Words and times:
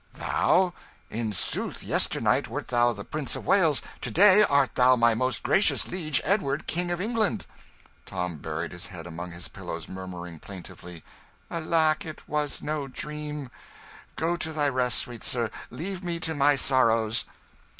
"Thou? 0.15 0.73
In 1.11 1.31
sooth, 1.31 1.83
yesternight 1.83 2.47
wert 2.47 2.69
thou 2.69 2.91
the 2.91 3.03
Prince 3.05 3.35
of 3.35 3.45
Wales; 3.45 3.83
to 4.01 4.09
day 4.09 4.41
art 4.41 4.73
thou 4.73 4.95
my 4.95 5.13
most 5.13 5.43
gracious 5.43 5.87
liege, 5.91 6.19
Edward, 6.23 6.65
King 6.65 6.89
of 6.89 6.99
England." 6.99 7.45
Tom 8.07 8.37
buried 8.37 8.71
his 8.71 8.87
head 8.87 9.05
among 9.05 9.29
his 9.31 9.47
pillows, 9.47 9.87
murmuring 9.87 10.39
plaintively 10.39 11.03
"Alack, 11.51 12.03
it 12.03 12.27
was 12.27 12.63
no 12.63 12.87
dream! 12.87 13.51
Go 14.15 14.35
to 14.37 14.51
thy 14.51 14.69
rest, 14.69 14.97
sweet 14.97 15.23
sir 15.23 15.51
leave 15.69 16.03
me 16.03 16.19
to 16.21 16.33
my 16.33 16.55
sorrows." 16.55 17.25